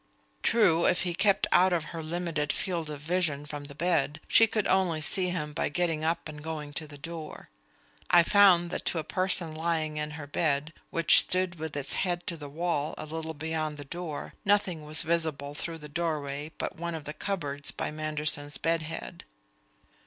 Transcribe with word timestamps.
True, 0.41 0.85
if 0.87 1.03
he 1.03 1.13
kept 1.13 1.45
out 1.51 1.71
of 1.71 1.83
her 1.93 2.01
limited 2.01 2.51
field 2.51 2.89
of 2.89 3.01
vision 3.01 3.45
from 3.45 3.65
the 3.65 3.75
bed, 3.75 4.19
she 4.27 4.47
could 4.47 4.65
only 4.65 4.99
see 4.99 5.29
him 5.29 5.53
by 5.53 5.69
getting 5.69 6.03
up 6.03 6.27
and 6.27 6.41
going 6.43 6.73
to 6.73 6.87
the 6.87 6.97
door. 6.97 7.49
I 8.09 8.23
found 8.23 8.71
that 8.71 8.83
to 8.85 8.97
a 8.97 9.03
person 9.03 9.53
lying 9.53 9.97
in 9.97 10.09
her 10.17 10.25
bed, 10.25 10.73
which 10.89 11.19
stood 11.21 11.59
with 11.59 11.77
its 11.77 11.93
head 12.01 12.25
to 12.25 12.35
the 12.35 12.49
wall 12.49 12.95
a 12.97 13.05
little 13.05 13.35
beyond 13.35 13.77
the 13.77 13.85
door, 13.85 14.33
nothing 14.43 14.85
was 14.85 15.03
visible 15.03 15.53
through 15.53 15.77
the 15.77 15.87
doorway 15.87 16.51
but 16.57 16.75
one 16.77 16.95
of 16.95 17.05
the 17.05 17.13
cupboards 17.13 17.69
by 17.69 17.91
Manderson's 17.91 18.57
bed 18.57 18.81
head. 18.81 19.23